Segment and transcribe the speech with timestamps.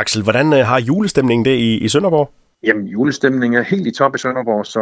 [0.00, 2.30] Axel, hvordan øh, har julestemningen det i, i Sønderborg?
[2.62, 4.80] Jamen, julestemningen er helt i top i Sønderborg, så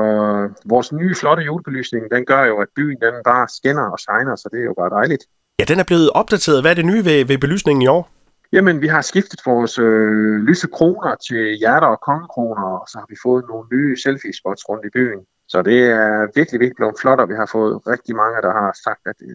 [0.65, 4.49] vores nye flotte julebelysning, den gør jo, at byen den bare skinner og shiner, så
[4.53, 5.25] det er jo bare dejligt.
[5.59, 6.63] Ja, den er blevet opdateret.
[6.63, 8.11] Hvad er det nye ved, ved belysningen i år?
[8.53, 13.07] Jamen, vi har skiftet vores øh, lyse kroner til hjerter og kongekroner, og så har
[13.09, 15.21] vi fået nogle nye selfie-spots rundt i byen.
[15.49, 18.71] Så det er virkelig, virkelig blevet flot, og vi har fået rigtig mange, der har
[18.85, 19.29] sagt, at det,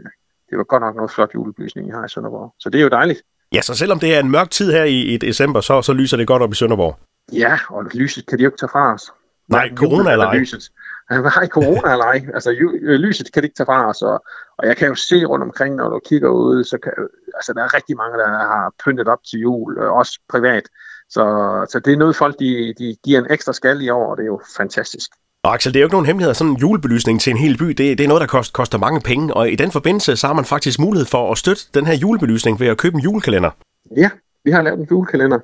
[0.49, 2.53] det var godt nok noget flot julebelysning, I har i Sønderborg.
[2.59, 3.21] Så det er jo dejligt.
[3.53, 6.17] Ja, så selvom det er en mørk tid her i, i december, så, så lyser
[6.17, 6.99] det godt op i Sønderborg.
[7.33, 9.11] Ja, og lyset kan de jo ikke tage fra os.
[9.47, 10.37] Nej, corona eller ej.
[10.37, 10.69] Lyset.
[11.35, 12.21] Nej, corona eller ej.
[12.33, 14.23] Altså, øh, lyset kan de ikke tage fra os, og,
[14.57, 16.93] og jeg kan jo se rundt omkring, når du kigger ud, så kan,
[17.35, 20.63] altså, der er rigtig mange, der har pyntet op til jul, øh, også privat.
[21.09, 21.23] Så,
[21.69, 24.23] så det er noget, folk de, de giver en ekstra skal i år, og det
[24.23, 25.11] er jo fantastisk.
[25.43, 27.65] Og Axel, det er jo ikke nogen hemmelighed, sådan en julebelysning til en hel by,
[27.65, 30.33] det, det er noget, der kost, koster mange penge, og i den forbindelse, så har
[30.33, 33.51] man faktisk mulighed for at støtte den her julebelysning ved at købe en julekalender.
[33.97, 34.09] Ja,
[34.43, 35.39] vi har lavet en julekalender,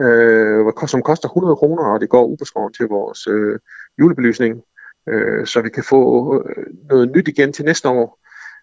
[0.00, 3.58] øh, som koster 100 kroner, og det går ubeskåret til vores øh,
[3.98, 4.62] julebelysning,
[5.08, 6.02] øh, så vi kan få
[6.36, 8.18] øh, noget nyt igen til næste år.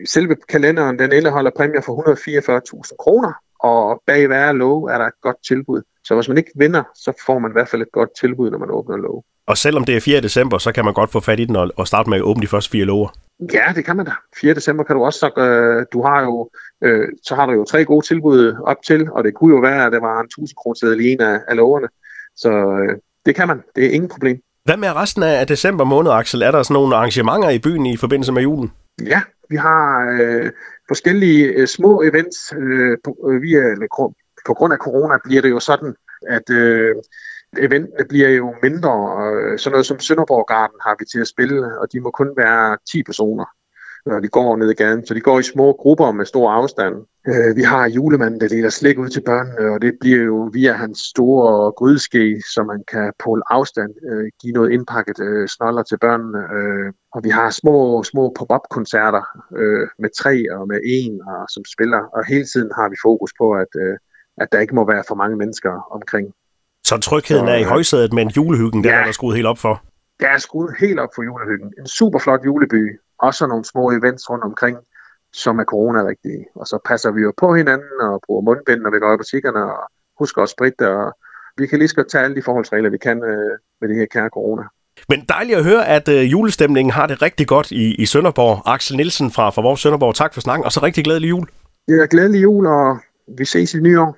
[0.05, 1.94] Selve kalenderen den indeholder præmier for
[2.91, 5.81] 144.000 kroner, og bag hver lov er der et godt tilbud.
[6.08, 8.58] Så hvis man ikke vinder, så får man i hvert fald et godt tilbud, når
[8.58, 9.23] man åbner lov.
[9.47, 10.22] Og selvom det er 4.
[10.22, 12.47] december, så kan man godt få fat i den og starte med at åbne de
[12.47, 13.09] første fire lover.
[13.53, 14.11] Ja, det kan man da.
[14.41, 14.53] 4.
[14.53, 15.19] december kan du også.
[15.19, 16.50] Så, øh, du har jo,
[16.83, 19.85] øh, så har du jo tre gode tilbud op til, og det kunne jo være,
[19.85, 21.88] at det var en 1000 kroner i en af, af loverne.
[22.35, 23.61] Så øh, det kan man.
[23.75, 24.41] Det er ingen problem.
[24.63, 26.41] Hvad med resten af december måned, Axel?
[26.41, 28.72] Er der sådan nogle arrangementer i byen i forbindelse med julen?
[29.05, 30.52] Ja, vi har øh,
[30.88, 32.53] forskellige øh, små events.
[32.58, 33.59] Øh, på, øh, via,
[34.48, 35.95] på grund af corona bliver det jo sådan,
[36.28, 36.95] at øh,
[37.58, 38.92] eventene bliver jo mindre.
[38.92, 42.12] Og øh, sådan noget som Sønderborg Garden har vi til at spille, og de må
[42.12, 43.45] kun være 10 personer
[44.08, 45.06] når de går ned i gaden.
[45.06, 46.95] Så de går i små grupper med stor afstand.
[47.28, 50.73] Øh, vi har julemanden, der deler slik ud til børnene, og det bliver jo via
[50.73, 55.98] hans store grydeske, så man kan på afstand øh, give noget indpakket øh, snoller til
[55.98, 56.40] børnene.
[56.58, 59.24] Øh, og vi har små, små pop-up-koncerter
[59.62, 62.02] øh, med tre og med en, og, som spiller.
[62.16, 63.97] Og hele tiden har vi fokus på, at, øh,
[64.38, 66.34] at der ikke må være for mange mennesker omkring.
[66.84, 69.58] Så trygheden så, er i højsædet, men julehyggen, ja, den er der skruet helt op
[69.58, 69.84] for?
[70.20, 71.74] Der er skruet helt op for julehyggen.
[71.80, 74.78] En super flot juleby, også nogle små events rundt omkring,
[75.34, 76.46] som er corona-rigtige.
[76.56, 79.64] Og så passer vi jo på hinanden og bruger mundbind, når vi går i butikkerne,
[79.64, 81.14] og husker at spritte, og
[81.58, 84.06] vi kan lige så godt tage alle de forholdsregler, vi kan øh, med det her
[84.06, 84.64] kære corona.
[85.09, 88.62] Men dejligt at høre, at øh, julestemningen har det rigtig godt i, i Sønderborg.
[88.66, 91.48] Axel Nielsen fra, fra vores Sønderborg, tak for snakken, og så rigtig glædelig jul.
[91.88, 92.98] Ja, glædelig jul, og
[93.38, 94.18] vi ses i nye år.